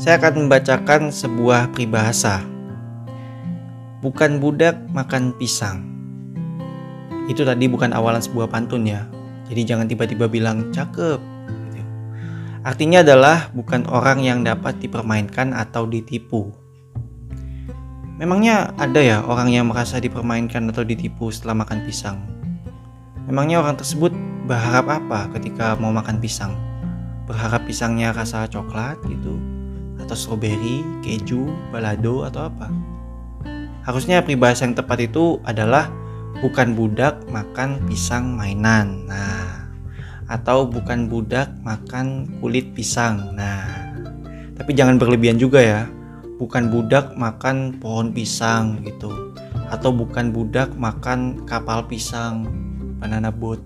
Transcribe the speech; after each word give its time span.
Saya 0.00 0.16
akan 0.16 0.48
membacakan 0.48 1.12
sebuah 1.12 1.76
peribahasa. 1.76 2.40
Bukan 4.00 4.40
budak 4.40 4.80
makan 4.96 5.36
pisang. 5.36 5.84
Itu 7.28 7.44
tadi 7.44 7.68
bukan 7.68 7.92
awalan 7.92 8.24
sebuah 8.24 8.48
pantun 8.48 8.88
ya. 8.88 9.04
Jadi 9.52 9.60
jangan 9.68 9.84
tiba-tiba 9.84 10.24
bilang 10.24 10.72
cakep. 10.72 11.20
Gitu. 11.52 11.84
Artinya 12.64 13.04
adalah 13.04 13.52
bukan 13.52 13.84
orang 13.92 14.24
yang 14.24 14.40
dapat 14.40 14.80
dipermainkan 14.80 15.52
atau 15.52 15.84
ditipu. 15.84 16.48
Memangnya 18.16 18.72
ada 18.80 19.04
ya 19.04 19.20
orang 19.20 19.52
yang 19.52 19.68
merasa 19.68 20.00
dipermainkan 20.00 20.64
atau 20.72 20.80
ditipu 20.80 21.28
setelah 21.28 21.60
makan 21.60 21.84
pisang? 21.84 22.24
Memangnya 23.28 23.60
orang 23.60 23.76
tersebut 23.76 24.16
berharap 24.48 24.88
apa 24.88 25.28
ketika 25.36 25.76
mau 25.76 25.92
makan 25.92 26.24
pisang? 26.24 26.56
Berharap 27.28 27.68
pisangnya 27.68 28.16
rasa 28.16 28.48
coklat 28.48 28.96
gitu? 29.04 29.59
Atau 30.10 30.18
stroberi, 30.18 30.82
keju, 31.06 31.46
balado 31.70 32.26
atau 32.26 32.50
apa. 32.50 32.66
Harusnya 33.86 34.18
peribahasa 34.26 34.66
yang 34.66 34.74
tepat 34.74 35.06
itu 35.06 35.38
adalah 35.46 35.86
bukan 36.42 36.74
budak 36.74 37.22
makan 37.30 37.78
pisang 37.86 38.34
mainan. 38.34 39.06
Nah, 39.06 39.70
atau 40.26 40.66
bukan 40.66 41.06
budak 41.06 41.54
makan 41.62 42.26
kulit 42.42 42.74
pisang. 42.74 43.38
Nah, 43.38 43.94
tapi 44.58 44.74
jangan 44.74 44.98
berlebihan 44.98 45.38
juga 45.38 45.62
ya. 45.62 45.86
Bukan 46.42 46.74
budak 46.74 47.14
makan 47.14 47.78
pohon 47.78 48.10
pisang 48.10 48.82
gitu. 48.82 49.14
Atau 49.70 49.94
bukan 49.94 50.34
budak 50.34 50.74
makan 50.74 51.46
kapal 51.46 51.86
pisang, 51.86 52.50
banana 52.98 53.30
boat. 53.30 53.62